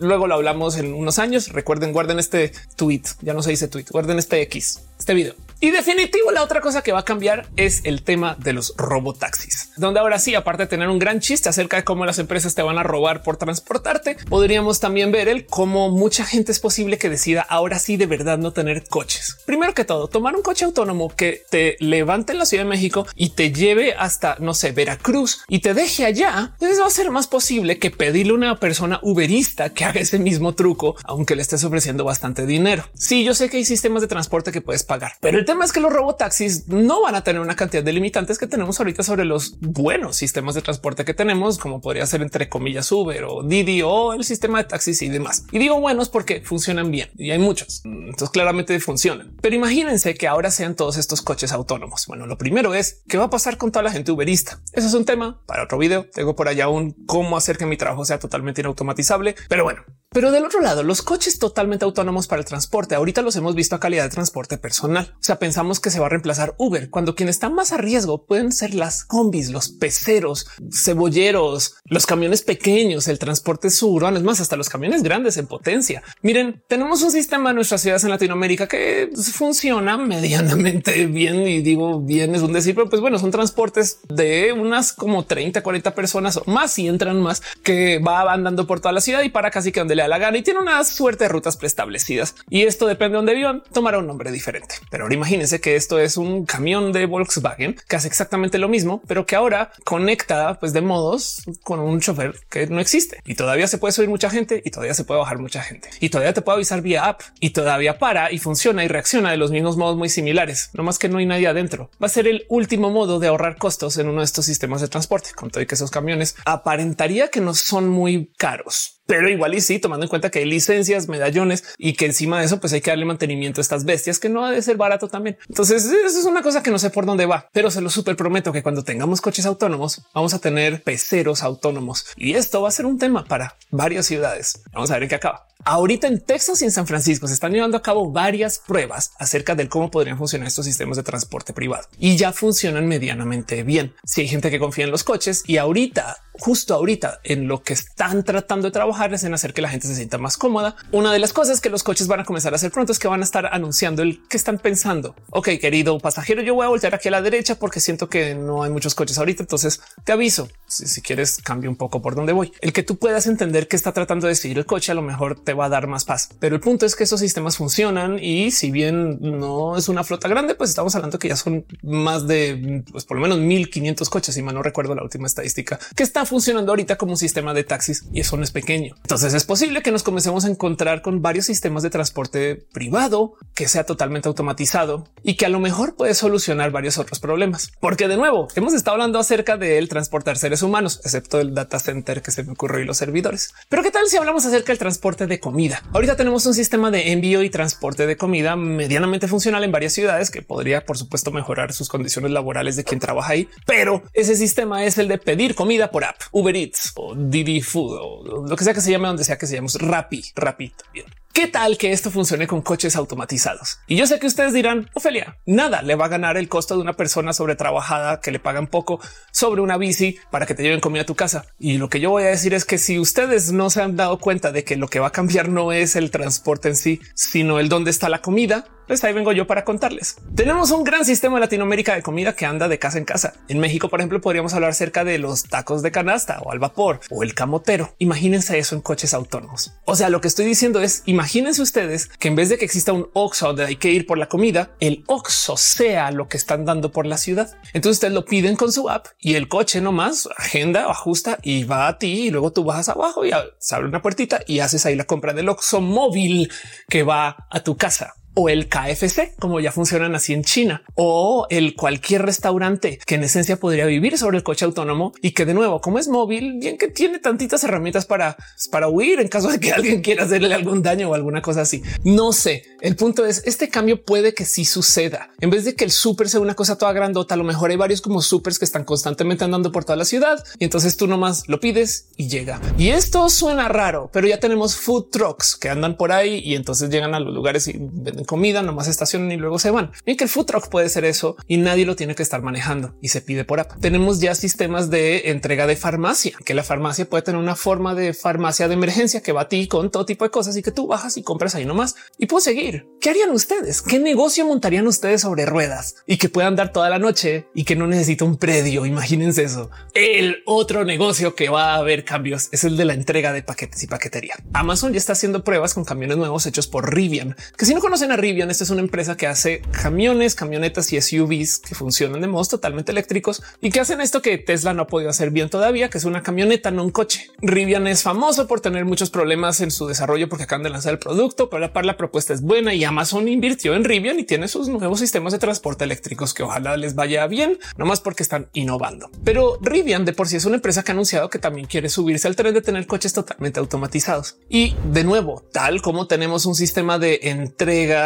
[0.00, 1.48] Luego lo hablamos en unos años.
[1.48, 3.02] Recuerden, guarden este tweet.
[3.22, 5.34] Ya no se dice tweet, guarden este X, este video.
[5.60, 9.70] Y definitivo, la otra cosa que va a cambiar es el tema de los robotaxis,
[9.76, 12.62] donde ahora sí, aparte de tener un gran chiste acerca de cómo las empresas te
[12.62, 17.08] van a robar por transportarte, podríamos también ver el cómo mucha gente es posible que
[17.08, 19.38] decida ahora sí de verdad no tener coches.
[19.46, 23.06] Primero que todo, tomar un coche autónomo que te levante en la Ciudad de México
[23.14, 27.10] y te lleve hasta, no sé, Veracruz y te deje allá, entonces va a ser
[27.10, 31.42] más posible que pedirle a una persona uberista que haga ese mismo truco, aunque le
[31.42, 32.84] estés ofreciendo bastante dinero.
[32.94, 35.72] Sí, yo sé que hay sistemas de transporte que puedes pagar, pero el tema es
[35.72, 39.24] que los robotaxis no van a tener una cantidad de limitantes que tenemos ahorita sobre
[39.24, 43.82] los buenos sistemas de transporte que tenemos, como podría ser entre comillas Uber o Didi
[43.82, 45.44] o el sistema de taxis y demás.
[45.52, 47.82] Y digo buenos porque funcionan bien y hay muchos.
[47.84, 49.36] Entonces claramente funcionan.
[49.40, 52.06] Pero imagínense que ahora sean todos estos coches autónomos.
[52.06, 54.60] Bueno, lo primero es qué va a pasar con toda la gente uberista.
[54.72, 56.08] Eso es un tema para otro video.
[56.10, 59.34] Tengo por allá un cómo hacer que mi trabajo sea totalmente inautomatizable.
[59.48, 59.82] Pero bueno,
[60.14, 63.74] pero del otro lado, los coches totalmente autónomos para el transporte, ahorita los hemos visto
[63.74, 65.12] a calidad de transporte personal.
[65.14, 68.24] O sea, pensamos que se va a reemplazar Uber, cuando quien está más a riesgo
[68.24, 74.40] pueden ser las combis, los peceros, cebolleros, los camiones pequeños, el transporte suburbano, es más,
[74.40, 76.02] hasta los camiones grandes en potencia.
[76.22, 82.00] Miren, tenemos un sistema en nuestras ciudades en Latinoamérica que funciona medianamente bien y digo
[82.00, 86.36] bien es un decir, pero pues bueno, son transportes de unas como 30, 40 personas
[86.36, 89.72] o más y entran más que va andando por toda la ciudad y para casi
[89.72, 92.34] que donde le la gana y tiene una suerte de rutas preestablecidas.
[92.50, 94.76] Y esto depende de dónde vivan, tomará un nombre diferente.
[94.90, 99.00] Pero ahora imagínense que esto es un camión de Volkswagen que hace exactamente lo mismo,
[99.06, 103.22] pero que ahora conecta pues de modos con un chofer que no existe.
[103.24, 105.88] Y todavía se puede subir mucha gente y todavía se puede bajar mucha gente.
[105.98, 109.38] Y todavía te puede avisar vía app y todavía para y funciona y reacciona de
[109.38, 111.90] los mismos modos muy similares, no más que no hay nadie adentro.
[112.02, 114.88] Va a ser el último modo de ahorrar costos en uno de estos sistemas de
[114.88, 119.54] transporte, con todo y que esos camiones aparentaría que no son muy caros pero igual
[119.54, 122.72] y sí, tomando en cuenta que hay licencias, medallones y que encima de eso, pues
[122.72, 125.36] hay que darle mantenimiento a estas bestias que no ha de ser barato también.
[125.48, 128.16] Entonces, eso es una cosa que no sé por dónde va, pero se lo súper
[128.16, 132.72] prometo que cuando tengamos coches autónomos, vamos a tener peceros autónomos y esto va a
[132.72, 134.62] ser un tema para varias ciudades.
[134.72, 135.46] Vamos a ver en qué acaba.
[135.66, 139.54] Ahorita en Texas y en San Francisco se están llevando a cabo varias pruebas acerca
[139.54, 143.94] de cómo podrían funcionar estos sistemas de transporte privado y ya funcionan medianamente bien.
[144.04, 147.72] Si hay gente que confía en los coches y ahorita, justo ahorita, en lo que
[147.72, 150.76] están tratando de trabajar es en hacer que la gente se sienta más cómoda.
[150.90, 153.08] Una de las cosas que los coches van a comenzar a hacer pronto es que
[153.08, 155.14] van a estar anunciando el que están pensando.
[155.30, 158.62] Ok, querido pasajero, yo voy a voltear aquí a la derecha porque siento que no
[158.62, 159.42] hay muchos coches ahorita.
[159.42, 162.52] Entonces te aviso si, si quieres cambio un poco por dónde voy.
[162.60, 165.38] El que tú puedas entender que está tratando de decidir el coche a lo mejor
[165.38, 166.30] te va a dar más paz.
[166.40, 170.28] Pero el punto es que esos sistemas funcionan y si bien no es una flota
[170.28, 174.36] grande, pues estamos hablando que ya son más de pues por lo menos 1500 coches.
[174.36, 177.64] Y mal no recuerdo la última estadística que está funcionando ahorita como un sistema de
[177.64, 178.94] taxis y eso no es pequeño.
[179.02, 183.68] Entonces es posible que nos comencemos a encontrar con varios sistemas de transporte privado que
[183.68, 187.72] sea totalmente automatizado y que a lo mejor puede solucionar varios otros problemas.
[187.80, 191.78] Porque de nuevo hemos estado hablando acerca de el transportar seres humanos, excepto el data
[191.78, 193.54] center que se me ocurrió y los servidores.
[193.68, 195.82] Pero qué tal si hablamos acerca del transporte de comida?
[195.92, 200.30] Ahorita tenemos un sistema de envío y transporte de comida medianamente funcional en varias ciudades
[200.30, 203.48] que podría, por supuesto, mejorar sus condiciones laborales de quien trabaja ahí.
[203.66, 207.98] Pero ese sistema es el de pedir comida por app, Uber Eats o Didi Food
[208.00, 211.06] o lo que sea que se llame, donde sea que se llame Rappi, Rappi también.
[211.34, 213.80] ¿Qué tal que esto funcione con coches automatizados?
[213.88, 216.82] Y yo sé que ustedes dirán, Ofelia, nada le va a ganar el costo de
[216.82, 219.00] una persona sobre trabajada que le pagan poco
[219.32, 221.46] sobre una bici para que te lleven comida a tu casa.
[221.58, 224.20] Y lo que yo voy a decir es que si ustedes no se han dado
[224.20, 227.58] cuenta de que lo que va a cambiar no es el transporte en sí, sino
[227.58, 230.18] el dónde está la comida, pues ahí vengo yo para contarles.
[230.36, 233.32] Tenemos un gran sistema en Latinoamérica de comida que anda de casa en casa.
[233.48, 237.00] En México, por ejemplo, podríamos hablar acerca de los tacos de canasta o al vapor
[237.10, 237.94] o el camotero.
[237.98, 239.72] Imagínense eso en coches autónomos.
[239.86, 241.23] O sea, lo que estoy diciendo es imagínense
[241.58, 244.28] ustedes que en vez de que exista un Oxxo donde hay que ir por la
[244.28, 247.56] comida, el Oxxo sea lo que están dando por la ciudad.
[247.72, 251.88] Entonces ustedes lo piden con su app y el coche nomás agenda, ajusta y va
[251.88, 254.96] a ti y luego tú bajas abajo y se abre una puertita y haces ahí
[254.96, 256.50] la compra del Oxxo móvil
[256.88, 258.14] que va a tu casa.
[258.34, 263.24] O el KFC, como ya funcionan así en China, o el cualquier restaurante que en
[263.24, 266.78] esencia podría vivir sobre el coche autónomo y que de nuevo, como es móvil, bien
[266.78, 268.36] que tiene tantitas herramientas para,
[268.70, 271.82] para huir en caso de que alguien quiera hacerle algún daño o alguna cosa así.
[272.04, 272.64] No sé.
[272.80, 276.28] El punto es este cambio puede que sí suceda en vez de que el súper
[276.28, 277.34] sea una cosa toda grandota.
[277.34, 280.42] A lo mejor hay varios como supers que están constantemente andando por toda la ciudad
[280.58, 282.60] y entonces tú nomás lo pides y llega.
[282.78, 286.90] Y esto suena raro, pero ya tenemos food trucks que andan por ahí y entonces
[286.90, 289.92] llegan a los lugares y venden comida, nomás estacionan y luego se van.
[290.04, 292.96] Bien que el food truck puede ser eso y nadie lo tiene que estar manejando
[293.00, 293.80] y se pide por app.
[293.80, 298.14] Tenemos ya sistemas de entrega de farmacia, que la farmacia puede tener una forma de
[298.14, 300.86] farmacia de emergencia que va a ti con todo tipo de cosas y que tú
[300.86, 302.86] bajas y compras ahí nomás y puedo seguir.
[303.00, 303.82] ¿Qué harían ustedes?
[303.82, 307.76] ¿Qué negocio montarían ustedes sobre ruedas y que puedan dar toda la noche y que
[307.76, 308.86] no necesita un predio?
[308.86, 309.70] Imagínense eso.
[309.94, 313.82] El otro negocio que va a haber cambios es el de la entrega de paquetes
[313.82, 314.34] y paquetería.
[314.52, 318.12] Amazon ya está haciendo pruebas con camiones nuevos hechos por Rivian, que si no conocen
[318.14, 322.28] a Rivian, esta es una empresa que hace camiones, camionetas y SUVs que funcionan de
[322.28, 325.90] modos totalmente eléctricos y que hacen esto que Tesla no ha podido hacer bien todavía,
[325.90, 327.30] que es una camioneta, no un coche.
[327.42, 331.00] Rivian es famoso por tener muchos problemas en su desarrollo porque acaban de lanzar el
[331.00, 334.46] producto, pero la par la propuesta es buena y Amazon invirtió en Rivian y tiene
[334.46, 338.48] sus nuevos sistemas de transporte eléctricos que ojalá les vaya bien, no más porque están
[338.52, 339.10] innovando.
[339.24, 342.28] Pero Rivian de por sí es una empresa que ha anunciado que también quiere subirse
[342.28, 344.36] al tren de tener coches totalmente automatizados.
[344.48, 347.18] Y de nuevo, tal como tenemos un sistema de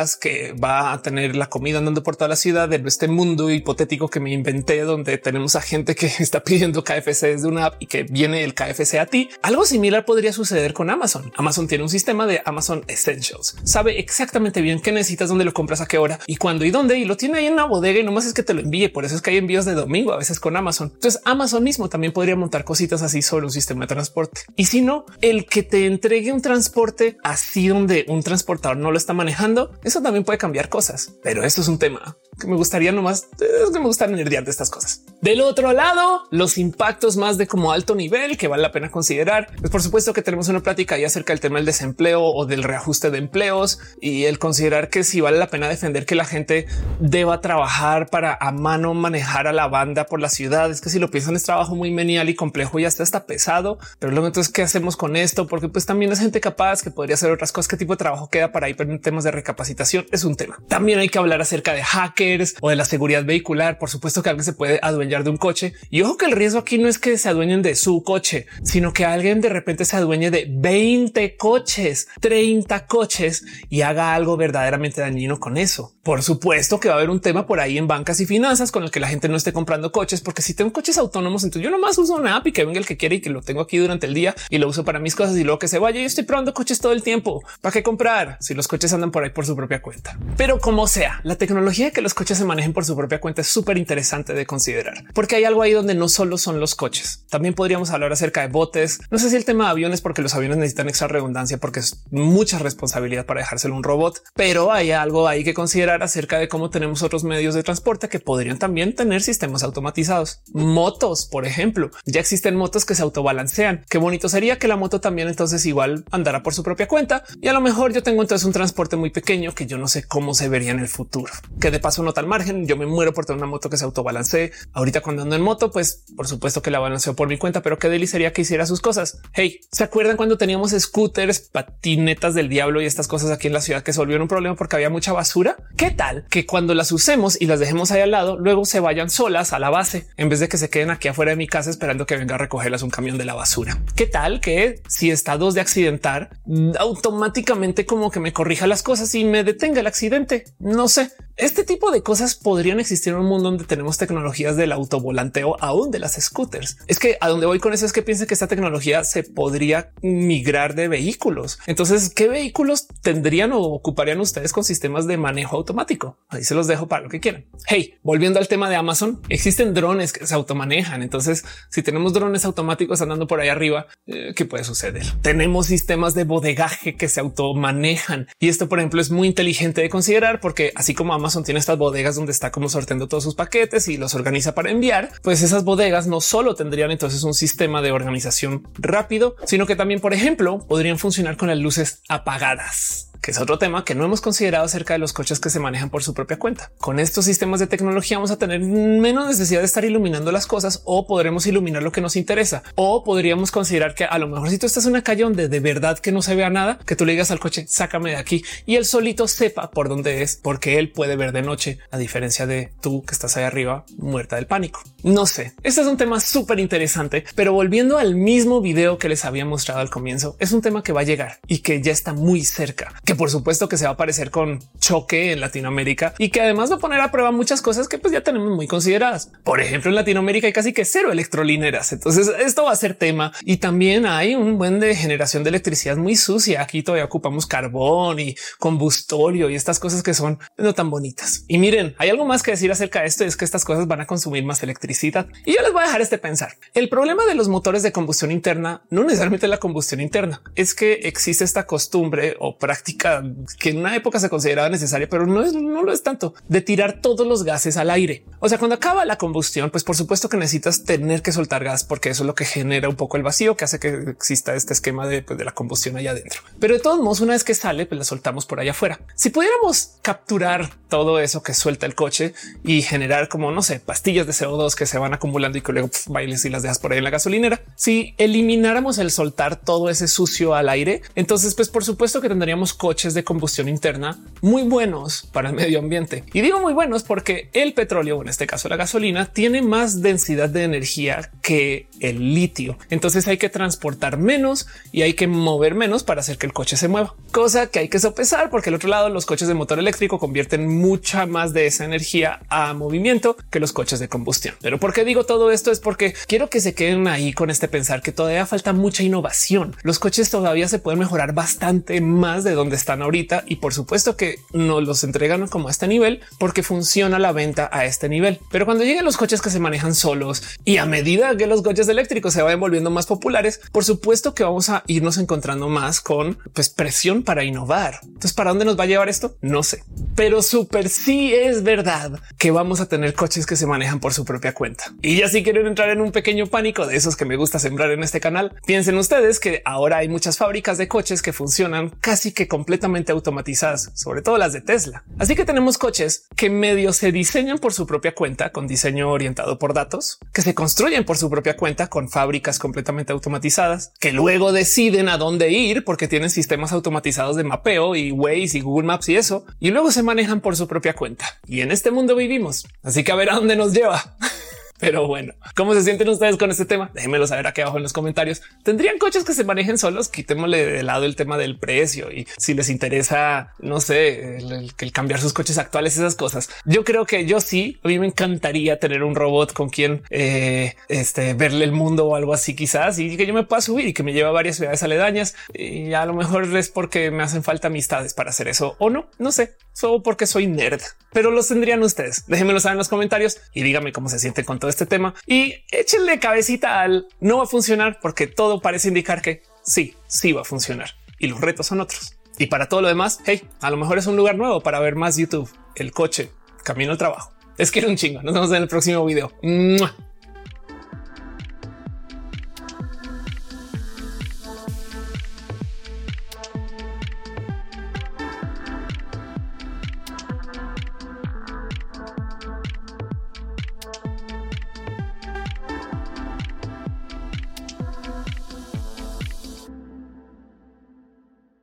[0.07, 4.09] que va a tener la comida andando por toda la ciudad de este mundo hipotético
[4.09, 7.87] que me inventé, donde tenemos a gente que está pidiendo KFC desde una app y
[7.87, 9.31] que viene el KFC a ti.
[9.43, 11.33] Algo similar podría suceder con Amazon.
[11.37, 13.57] Amazon tiene un sistema de Amazon Essentials.
[13.65, 16.99] Sabe exactamente bien qué necesitas, dónde lo compras, a qué hora y cuándo y dónde.
[16.99, 18.89] Y lo tiene ahí en una bodega y no más es que te lo envíe.
[18.89, 20.93] Por eso es que hay envíos de domingo a veces con Amazon.
[20.95, 24.43] Entonces Amazon mismo también podría montar cositas así sobre un sistema de transporte.
[24.57, 28.99] Y si no, el que te entregue un transporte así donde un transportador no lo
[28.99, 31.13] está manejando, eso también puede cambiar cosas.
[31.23, 34.51] Pero esto es un tema que me gustaría nomás, es que me gusta nerdear de
[34.51, 35.03] estas cosas.
[35.21, 39.49] Del otro lado, los impactos más de como alto nivel que vale la pena considerar.
[39.59, 42.63] Pues por supuesto que tenemos una plática ahí acerca del tema del desempleo o del
[42.63, 46.67] reajuste de empleos y el considerar que si vale la pena defender que la gente
[47.01, 50.71] deba trabajar para a mano manejar a la banda por la ciudad.
[50.71, 53.79] Es que si lo piensan es trabajo muy menial y complejo y hasta está pesado.
[53.99, 55.49] Pero luego entonces qué hacemos con esto?
[55.49, 57.69] Porque pues también es gente capaz que podría hacer otras cosas.
[57.69, 58.75] ¿Qué tipo de trabajo queda para ahí?
[58.75, 60.59] Pero en temas de recapacitación es un tema.
[60.69, 62.28] También hay que hablar acerca de hackers
[62.61, 63.79] o de la seguridad vehicular.
[63.79, 66.59] Por supuesto que alguien se puede adueñar de un coche y ojo que el riesgo
[66.59, 69.97] aquí no es que se adueñen de su coche, sino que alguien de repente se
[69.97, 75.95] adueñe de 20 coches, 30 coches y haga algo verdaderamente dañino con eso.
[76.03, 78.83] Por supuesto que va a haber un tema por ahí en bancas y finanzas con
[78.83, 81.71] el que la gente no esté comprando coches, porque si tengo coches autónomos, entonces yo
[81.71, 83.79] nomás uso una app y que venga el que quiere y que lo tengo aquí
[83.79, 86.01] durante el día y lo uso para mis cosas y luego que se vaya.
[86.01, 87.43] Yo estoy probando coches todo el tiempo.
[87.61, 90.19] ¿Para qué comprar si los coches andan por ahí por su propia cuenta?
[90.37, 93.47] Pero como sea, la tecnología que los coches se manejen por su propia cuenta es
[93.47, 97.25] súper interesante de considerar, porque hay algo ahí donde no solo son los coches.
[97.31, 98.99] También podríamos hablar acerca de botes.
[99.13, 102.03] No sé si el tema de aviones, porque los aviones necesitan extra redundancia, porque es
[102.11, 106.71] mucha responsabilidad para dejárselo un robot, pero hay algo ahí que considerar acerca de cómo
[106.71, 110.41] tenemos otros medios de transporte que podrían también tener sistemas automatizados.
[110.53, 113.85] Motos, por ejemplo, ya existen motos que se autobalancean.
[113.89, 117.47] Qué bonito sería que la moto también entonces igual andara por su propia cuenta y
[117.47, 120.35] a lo mejor yo tengo entonces un transporte muy pequeño que yo no sé cómo
[120.35, 122.67] se vería en el futuro, que de paso no tal margen.
[122.67, 124.51] Yo me muero por tener una moto que se autobalancee.
[124.73, 127.79] Ahorita cuando ando en moto, pues por supuesto que la balanceo por mi cuenta, pero
[127.79, 129.21] qué delicia sería que hiciera sus cosas.
[129.33, 133.61] Hey, ¿se acuerdan cuando teníamos scooters, patinetas del diablo y estas cosas aquí en la
[133.61, 135.57] ciudad que se volvieron un problema porque había mucha basura?
[135.77, 139.11] ¿Qué tal que cuando las usemos y las dejemos ahí al lado, luego se vayan
[139.11, 141.71] solas a la base en vez de que se queden aquí afuera de mi casa
[141.71, 143.79] esperando que venga a recogerlas un camión de la basura?
[143.95, 146.31] ¿Qué tal que si está dos de accidentar,
[146.79, 150.45] automáticamente como que me corrija las cosas y me detenga el accidente?
[150.59, 151.13] No sé.
[151.39, 155.93] Este tipo de cosas podrían existir en un mundo donde tenemos tecnologías del autovolanteo aún
[155.93, 156.79] de las scooters.
[156.89, 159.93] Es que a donde voy con eso es que piense que esta tecnología se podría
[160.03, 161.61] migrar de vehículos.
[161.69, 166.19] Entonces, ¿qué vehículos tendrían o ocuparían ustedes con sistemas de manejo automático?
[166.29, 167.47] Ahí se los dejo para lo que quieran.
[167.69, 171.05] Hey, volviendo al tema de Amazon, existen drones que se automanejan.
[171.05, 175.07] Entonces, si tenemos drones automáticos andando por ahí arriba, eh, ¿qué puede suceder?
[175.23, 179.89] Tenemos sistemas de bodegaje que se automanejan y esto, por ejemplo, es muy inteligente de
[179.89, 183.35] considerar porque así como Amazon Amazon tiene estas bodegas donde está como sorteando todos sus
[183.35, 187.83] paquetes y los organiza para enviar, pues esas bodegas no solo tendrían entonces un sistema
[187.83, 193.08] de organización rápido, sino que también, por ejemplo, podrían funcionar con las luces apagadas.
[193.21, 195.91] Que es otro tema que no hemos considerado acerca de los coches que se manejan
[195.91, 196.71] por su propia cuenta.
[196.79, 200.83] Con estos sistemas de tecnología vamos a tener menos necesidad de estar iluminando las cosas
[200.85, 204.59] o podremos iluminar lo que nos interesa o podríamos considerar que a lo mejor si
[204.59, 207.05] tú estás en una calle donde de verdad que no se vea nada, que tú
[207.05, 210.79] le digas al coche, sácame de aquí y él solito sepa por dónde es, porque
[210.79, 214.47] él puede ver de noche, a diferencia de tú que estás ahí arriba muerta del
[214.47, 214.83] pánico.
[215.03, 219.25] No sé, este es un tema súper interesante, pero volviendo al mismo video que les
[219.25, 222.13] había mostrado al comienzo, es un tema que va a llegar y que ya está
[222.13, 226.29] muy cerca, que por supuesto que se va a aparecer con choque en Latinoamérica y
[226.29, 229.31] que además va a poner a prueba muchas cosas que pues ya tenemos muy consideradas.
[229.45, 231.91] Por ejemplo, en Latinoamérica hay casi que cero electrolineras.
[231.95, 235.97] Entonces esto va a ser tema y también hay un buen de generación de electricidad
[235.97, 236.61] muy sucia.
[236.61, 241.47] Aquí todavía ocupamos carbón y combustorio y estas cosas que son no tan bonitas.
[241.49, 244.03] Y miren, hay algo más que decir acerca de esto es que estas cosas van
[244.03, 246.59] a consumir más electricidad y yo les voy a dejar este pensar.
[246.75, 250.93] El problema de los motores de combustión interna no necesariamente la combustión interna es que
[251.05, 255.55] existe esta costumbre o práctica que en una época se consideraba necesaria, pero no es,
[255.55, 258.25] no lo es tanto de tirar todos los gases al aire.
[258.41, 261.85] O sea, cuando acaba la combustión, pues por supuesto que necesitas tener que soltar gas
[261.85, 264.73] porque eso es lo que genera un poco el vacío que hace que exista este
[264.73, 266.41] esquema de, pues, de la combustión allá adentro.
[266.59, 269.01] Pero de todos modos, una vez que sale, pues la soltamos por allá afuera.
[269.15, 272.35] Si pudiéramos capturar todo eso que suelta el coche
[272.65, 275.91] y generar como no sé, pastillas de CO2 que se van acumulando y que luego
[276.09, 277.61] bailes y las dejas por ahí en la gasolinera.
[277.77, 282.75] Si elimináramos el soltar todo ese sucio al aire, entonces pues por supuesto que tendríamos
[282.89, 286.25] coches de combustión interna muy buenos para el medio ambiente.
[286.33, 290.49] Y digo muy buenos porque el petróleo, en este caso la gasolina, tiene más densidad
[290.49, 292.79] de energía que el litio.
[292.89, 296.79] Entonces hay que transportar menos y hay que mover menos para hacer que el coche
[296.79, 299.79] se mueva, cosa que hay que sopesar porque el otro lado los coches de motor
[299.79, 304.55] eléctrico convierten mucha más de esa energía a movimiento que los coches de combustión.
[304.63, 307.69] Pero por qué digo todo esto es porque quiero que se queden ahí con este
[307.69, 309.77] pensar que todavía falta mucha innovación.
[309.83, 314.17] Los coches todavía se pueden mejorar bastante más de donde están ahorita y por supuesto
[314.17, 318.41] que no los entregan como a este nivel porque funciona la venta a este nivel.
[318.51, 321.89] Pero cuando lleguen los coches que se manejan solos y a medida que los coches
[321.89, 326.39] eléctricos se vayan volviendo más populares, por supuesto que vamos a irnos encontrando más con
[326.53, 328.01] pues, presión para innovar.
[328.05, 329.37] Entonces, ¿para dónde nos va a llevar esto?
[329.41, 329.83] No sé,
[330.15, 334.25] pero súper sí es verdad que vamos a tener coches que se manejan por su
[334.25, 334.95] propia cuenta.
[335.03, 337.91] Y ya si quieren entrar en un pequeño pánico de esos que me gusta sembrar
[337.91, 342.33] en este canal, piensen ustedes que ahora hay muchas fábricas de coches que funcionan casi
[342.33, 342.68] que completamente
[343.13, 345.05] automatizadas, sobre todo las de Tesla.
[345.19, 349.59] Así que tenemos coches que medio se diseñan por su propia cuenta con diseño orientado
[349.59, 354.53] por datos, que se construyen por su propia cuenta con fábricas completamente automatizadas, que luego
[354.53, 359.09] deciden a dónde ir porque tienen sistemas automatizados de mapeo y Waze y Google Maps
[359.09, 361.27] y eso, y luego se manejan por su propia cuenta.
[361.47, 362.67] Y en este mundo vivimos.
[362.83, 364.17] Así que a ver a dónde nos lleva.
[364.79, 366.91] Pero bueno, ¿cómo se sienten ustedes con este tema?
[366.95, 368.43] Déjenmelo saber aquí abajo en los comentarios.
[368.63, 370.09] ¿Tendrían coches que se manejen solos?
[370.09, 374.93] Quitémosle de lado el tema del precio y si les interesa, no sé, el, el,
[374.93, 376.49] cambiar sus coches actuales, esas cosas.
[376.65, 380.75] Yo creo que yo sí, a mí me encantaría tener un robot con quien eh,
[380.89, 383.93] este, verle el mundo o algo así quizás y que yo me pueda subir y
[383.93, 385.35] que me lleve a varias ciudades aledañas.
[385.53, 389.11] Y a lo mejor es porque me hacen falta amistades para hacer eso o no,
[389.19, 390.81] no sé, solo porque soy nerd,
[391.13, 392.25] pero los tendrían ustedes.
[392.27, 395.55] Déjenmelo saber en los comentarios y díganme cómo se sienten con todo este tema y
[395.71, 400.41] échenle cabecita al no va a funcionar porque todo parece indicar que sí, sí va
[400.41, 402.17] a funcionar y los retos son otros.
[402.39, 404.97] Y para todo lo demás, hey, a lo mejor es un lugar nuevo para ver
[404.97, 406.31] más YouTube, el coche,
[406.65, 407.33] camino al trabajo.
[407.57, 408.23] Es que era un chingo.
[408.23, 409.33] Nos vemos en el próximo video.